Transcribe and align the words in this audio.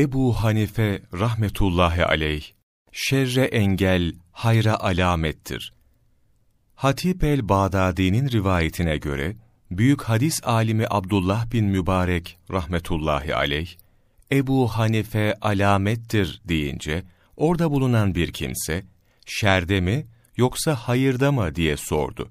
Ebu 0.00 0.32
Hanife 0.32 1.02
rahmetullahi 1.18 2.04
aleyh, 2.04 2.42
şerre 2.92 3.44
engel, 3.44 4.12
hayra 4.32 4.80
alamettir. 4.80 5.72
Hatip 6.74 7.24
el-Bağdadi'nin 7.24 8.30
rivayetine 8.30 8.96
göre, 8.96 9.36
büyük 9.70 10.02
hadis 10.02 10.40
alimi 10.44 10.86
Abdullah 10.90 11.52
bin 11.52 11.64
Mübarek 11.64 12.38
rahmetullahi 12.50 13.34
aleyh, 13.34 13.68
Ebu 14.32 14.68
Hanife 14.68 15.34
alamettir 15.40 16.40
deyince, 16.44 17.04
orada 17.36 17.70
bulunan 17.70 18.14
bir 18.14 18.32
kimse, 18.32 18.84
şerde 19.26 19.80
mi 19.80 20.06
yoksa 20.36 20.74
hayırda 20.74 21.32
mı 21.32 21.54
diye 21.54 21.76
sordu. 21.76 22.30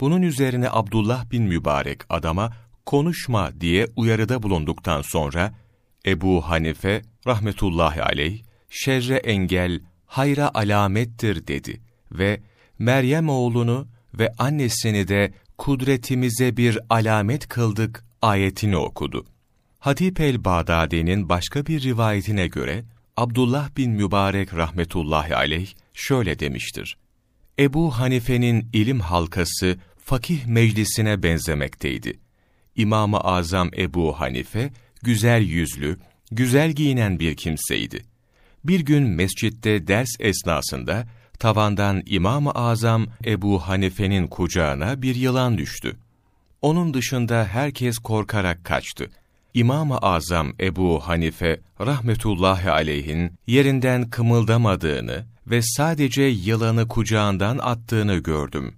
Bunun 0.00 0.22
üzerine 0.22 0.68
Abdullah 0.70 1.30
bin 1.30 1.42
Mübarek 1.42 2.00
adama 2.08 2.52
konuşma 2.86 3.60
diye 3.60 3.86
uyarıda 3.96 4.42
bulunduktan 4.42 5.02
sonra, 5.02 5.54
Ebu 6.08 6.40
Hanife 6.40 7.02
rahmetullahi 7.26 8.02
aleyh, 8.02 8.42
şerre 8.70 9.16
engel, 9.16 9.80
hayra 10.06 10.50
alamettir 10.54 11.46
dedi 11.46 11.80
ve 12.12 12.40
Meryem 12.78 13.28
oğlunu 13.28 13.88
ve 14.14 14.32
annesini 14.38 15.08
de 15.08 15.32
kudretimize 15.58 16.56
bir 16.56 16.78
alamet 16.90 17.48
kıldık 17.48 18.04
ayetini 18.22 18.76
okudu. 18.76 19.24
Hatip 19.78 20.20
el-Bağdadi'nin 20.20 21.28
başka 21.28 21.66
bir 21.66 21.82
rivayetine 21.82 22.46
göre, 22.46 22.84
Abdullah 23.16 23.76
bin 23.76 23.90
Mübarek 23.90 24.54
rahmetullahi 24.54 25.36
aleyh 25.36 25.68
şöyle 25.94 26.38
demiştir. 26.38 26.96
Ebu 27.58 27.98
Hanife'nin 27.98 28.68
ilim 28.72 29.00
halkası 29.00 29.78
fakih 30.04 30.46
meclisine 30.46 31.22
benzemekteydi. 31.22 32.18
İmam-ı 32.76 33.18
Azam 33.18 33.70
Ebu 33.78 34.20
Hanife, 34.20 34.70
güzel 35.02 35.42
yüzlü, 35.42 35.96
güzel 36.30 36.72
giyinen 36.72 37.20
bir 37.20 37.36
kimseydi. 37.36 38.02
Bir 38.64 38.80
gün 38.80 39.02
mescitte 39.02 39.86
ders 39.86 40.10
esnasında, 40.20 41.06
tavandan 41.38 42.02
İmam-ı 42.06 42.50
Azam 42.50 43.06
Ebu 43.24 43.58
Hanife'nin 43.60 44.26
kucağına 44.26 45.02
bir 45.02 45.14
yılan 45.14 45.58
düştü. 45.58 45.96
Onun 46.62 46.94
dışında 46.94 47.44
herkes 47.44 47.98
korkarak 47.98 48.64
kaçtı. 48.64 49.10
İmam-ı 49.54 49.98
Azam 49.98 50.52
Ebu 50.60 51.00
Hanife 51.00 51.60
rahmetullahi 51.80 52.70
aleyhin 52.70 53.32
yerinden 53.46 54.10
kımıldamadığını 54.10 55.24
ve 55.46 55.62
sadece 55.62 56.22
yılanı 56.22 56.88
kucağından 56.88 57.58
attığını 57.58 58.16
gördüm. 58.16 58.74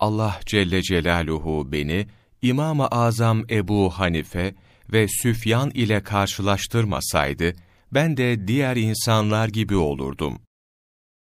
Allah 0.00 0.40
Celle 0.46 0.82
Celaluhu 0.82 1.72
beni 1.72 2.06
İmam-ı 2.42 2.86
Azam 2.86 3.44
Ebu 3.50 3.90
Hanife 3.90 4.54
ve 4.92 5.06
Süfyan 5.08 5.70
ile 5.70 6.02
karşılaştırmasaydı, 6.02 7.52
ben 7.92 8.16
de 8.16 8.48
diğer 8.48 8.76
insanlar 8.76 9.48
gibi 9.48 9.76
olurdum. 9.76 10.38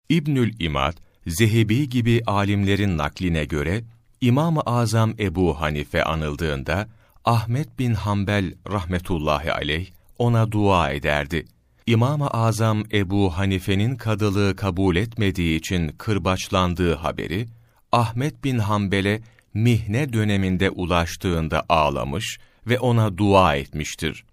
İbnül 0.08 0.54
İmad, 0.58 0.96
Zehebi 1.26 1.88
gibi 1.88 2.22
alimlerin 2.26 2.98
nakline 2.98 3.44
göre, 3.44 3.84
İmam-ı 4.20 4.60
Azam 4.60 5.14
Ebu 5.18 5.60
Hanife 5.60 6.04
anıldığında, 6.04 6.88
Ahmet 7.24 7.78
bin 7.78 7.94
Hanbel 7.94 8.54
rahmetullahi 8.70 9.52
aleyh 9.52 9.90
ona 10.18 10.52
dua 10.52 10.90
ederdi. 10.90 11.44
İmam-ı 11.86 12.28
Azam 12.28 12.84
Ebu 12.92 13.38
Hanife'nin 13.38 13.96
kadılığı 13.96 14.56
kabul 14.56 14.96
etmediği 14.96 15.58
için 15.58 15.88
kırbaçlandığı 15.88 16.94
haberi, 16.94 17.46
Ahmet 17.92 18.44
bin 18.44 18.58
Hanbel'e 18.58 19.20
mihne 19.54 20.12
döneminde 20.12 20.70
ulaştığında 20.70 21.64
ağlamış 21.68 22.38
ve 22.66 22.78
ona 22.78 23.18
dua 23.18 23.56
etmiştir. 23.56 24.24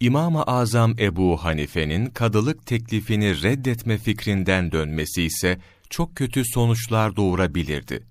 İmam-ı 0.00 0.42
Azam 0.42 0.94
Ebu 0.98 1.44
Hanife'nin 1.44 2.06
kadılık 2.06 2.66
teklifini 2.66 3.42
reddetme 3.42 3.98
fikrinden 3.98 4.72
dönmesi 4.72 5.22
ise 5.22 5.58
çok 5.90 6.16
kötü 6.16 6.42
sonuçlar 6.44 7.16
doğurabilirdi. 7.16 8.06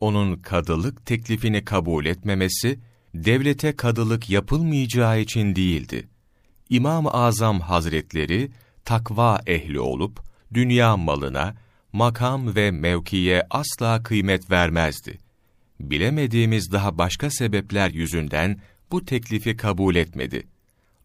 Onun 0.00 0.36
kadılık 0.36 1.06
teklifini 1.06 1.64
kabul 1.64 2.06
etmemesi, 2.06 2.78
devlete 3.14 3.76
kadılık 3.76 4.30
yapılmayacağı 4.30 5.20
için 5.20 5.56
değildi. 5.56 6.08
İmam-ı 6.70 7.10
Azam 7.10 7.60
Hazretleri, 7.60 8.50
takva 8.84 9.40
ehli 9.46 9.80
olup, 9.80 10.20
dünya 10.54 10.96
malına, 10.96 11.54
makam 11.92 12.54
ve 12.54 12.70
mevkiye 12.70 13.46
asla 13.50 14.02
kıymet 14.02 14.50
vermezdi. 14.50 15.18
Bilemediğimiz 15.80 16.72
daha 16.72 16.98
başka 16.98 17.30
sebepler 17.30 17.90
yüzünden 17.90 18.60
bu 18.90 19.04
teklifi 19.04 19.56
kabul 19.56 19.96
etmedi. 19.96 20.46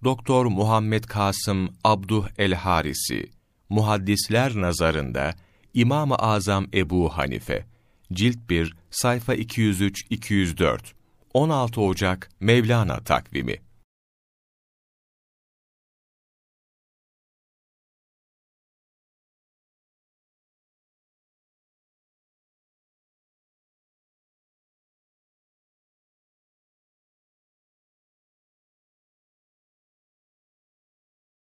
Doktor 0.04 0.46
Muhammed 0.46 1.04
Kasım 1.04 1.70
Abduh 1.84 2.28
el-Harisi, 2.38 3.30
muhaddisler 3.70 4.56
nazarında 4.56 5.36
İmam-ı 5.74 6.16
Azam 6.16 6.68
Ebu 6.74 7.10
Hanife, 7.10 7.66
Cilt 8.14 8.50
1, 8.50 8.76
sayfa 8.92 9.36
203-204, 9.36 10.80
16 11.34 11.82
Ocak 11.82 12.30
Mevlana 12.40 13.00
takvimi 13.00 13.65